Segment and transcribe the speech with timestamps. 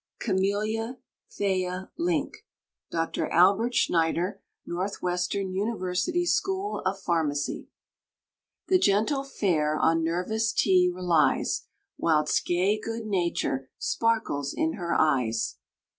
[0.19, 0.97] Camellia
[1.31, 2.37] Thea Link.
[2.91, 3.29] DR.
[3.31, 7.69] ALBERT SCHNEIDER, Northwestern University School of Pharmacy.
[8.67, 11.67] The gentle fair on nervous tea relies,
[11.99, 15.57] Whilst gay good nature sparkles in her eyes.